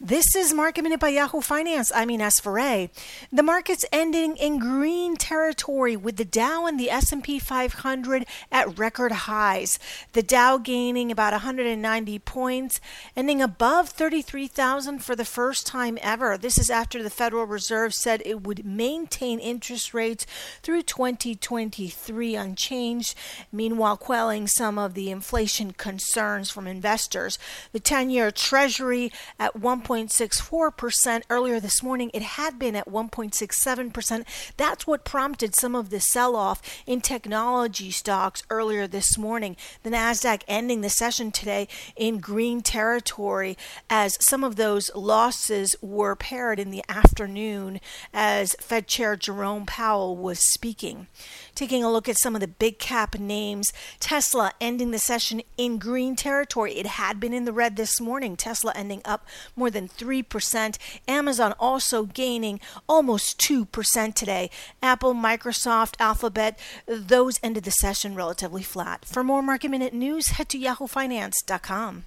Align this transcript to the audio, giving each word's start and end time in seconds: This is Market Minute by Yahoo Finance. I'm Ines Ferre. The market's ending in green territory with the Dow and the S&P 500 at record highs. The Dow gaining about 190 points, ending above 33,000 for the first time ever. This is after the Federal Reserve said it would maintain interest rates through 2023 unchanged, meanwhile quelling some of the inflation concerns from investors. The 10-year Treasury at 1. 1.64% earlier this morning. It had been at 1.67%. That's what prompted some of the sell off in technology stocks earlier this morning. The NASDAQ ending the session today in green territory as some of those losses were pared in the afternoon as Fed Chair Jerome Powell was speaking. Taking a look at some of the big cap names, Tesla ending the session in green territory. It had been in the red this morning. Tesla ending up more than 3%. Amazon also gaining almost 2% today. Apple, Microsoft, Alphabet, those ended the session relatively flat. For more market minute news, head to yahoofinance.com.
This 0.00 0.34
is 0.36 0.52
Market 0.52 0.82
Minute 0.82 0.98
by 0.98 1.10
Yahoo 1.10 1.40
Finance. 1.40 1.92
I'm 1.94 2.10
Ines 2.10 2.40
Ferre. 2.40 2.90
The 3.32 3.42
market's 3.44 3.84
ending 3.92 4.36
in 4.36 4.58
green 4.58 5.16
territory 5.16 5.96
with 5.96 6.16
the 6.16 6.24
Dow 6.24 6.66
and 6.66 6.78
the 6.78 6.90
S&P 6.90 7.38
500 7.38 8.26
at 8.50 8.76
record 8.76 9.12
highs. 9.12 9.78
The 10.12 10.22
Dow 10.22 10.58
gaining 10.58 11.12
about 11.12 11.32
190 11.32 12.18
points, 12.18 12.80
ending 13.16 13.40
above 13.40 13.88
33,000 13.88 14.98
for 14.98 15.14
the 15.14 15.24
first 15.24 15.64
time 15.64 15.96
ever. 16.02 16.36
This 16.36 16.58
is 16.58 16.70
after 16.70 17.00
the 17.00 17.08
Federal 17.08 17.46
Reserve 17.46 17.94
said 17.94 18.20
it 18.24 18.42
would 18.42 18.66
maintain 18.66 19.38
interest 19.38 19.94
rates 19.94 20.26
through 20.60 20.82
2023 20.82 22.34
unchanged, 22.34 23.14
meanwhile 23.52 23.96
quelling 23.96 24.48
some 24.48 24.76
of 24.76 24.94
the 24.94 25.10
inflation 25.10 25.70
concerns 25.72 26.50
from 26.50 26.66
investors. 26.66 27.38
The 27.72 27.80
10-year 27.80 28.32
Treasury 28.32 29.12
at 29.38 29.54
1. 29.54 29.83
1.64% 29.84 31.22
earlier 31.28 31.60
this 31.60 31.82
morning. 31.82 32.10
It 32.14 32.22
had 32.22 32.58
been 32.58 32.74
at 32.74 32.88
1.67%. 32.88 34.24
That's 34.56 34.86
what 34.86 35.04
prompted 35.04 35.54
some 35.54 35.74
of 35.74 35.90
the 35.90 36.00
sell 36.00 36.36
off 36.36 36.62
in 36.86 37.00
technology 37.00 37.90
stocks 37.90 38.42
earlier 38.50 38.86
this 38.86 39.18
morning. 39.18 39.56
The 39.82 39.90
NASDAQ 39.90 40.42
ending 40.48 40.80
the 40.80 40.88
session 40.88 41.30
today 41.30 41.68
in 41.96 42.18
green 42.18 42.62
territory 42.62 43.56
as 43.90 44.16
some 44.20 44.42
of 44.42 44.56
those 44.56 44.90
losses 44.94 45.76
were 45.82 46.16
pared 46.16 46.58
in 46.58 46.70
the 46.70 46.84
afternoon 46.88 47.80
as 48.12 48.56
Fed 48.60 48.88
Chair 48.88 49.16
Jerome 49.16 49.66
Powell 49.66 50.16
was 50.16 50.40
speaking. 50.52 51.08
Taking 51.54 51.84
a 51.84 51.92
look 51.92 52.08
at 52.08 52.18
some 52.18 52.34
of 52.34 52.40
the 52.40 52.48
big 52.48 52.78
cap 52.78 53.18
names, 53.18 53.72
Tesla 54.00 54.52
ending 54.60 54.90
the 54.90 54.98
session 54.98 55.42
in 55.56 55.78
green 55.78 56.16
territory. 56.16 56.74
It 56.74 56.86
had 56.86 57.20
been 57.20 57.34
in 57.34 57.44
the 57.44 57.52
red 57.52 57.76
this 57.76 58.00
morning. 58.00 58.36
Tesla 58.36 58.72
ending 58.74 59.02
up 59.04 59.26
more 59.54 59.70
than 59.74 59.88
3%. 59.88 60.78
Amazon 61.06 61.54
also 61.60 62.06
gaining 62.06 62.60
almost 62.88 63.38
2% 63.38 64.14
today. 64.14 64.50
Apple, 64.82 65.12
Microsoft, 65.12 65.96
Alphabet, 66.00 66.58
those 66.86 67.38
ended 67.42 67.64
the 67.64 67.70
session 67.70 68.14
relatively 68.14 68.62
flat. 68.62 69.04
For 69.04 69.22
more 69.22 69.42
market 69.42 69.70
minute 69.70 69.92
news, 69.92 70.28
head 70.28 70.48
to 70.48 70.58
yahoofinance.com. 70.58 72.04